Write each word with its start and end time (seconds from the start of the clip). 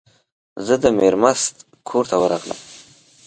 زه 0.65 0.75
د 0.83 0.85
میرمست 0.99 1.55
کور 1.87 2.03
ته 2.09 2.15
ورغلم. 2.21 2.59